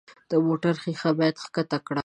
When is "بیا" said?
1.17-1.29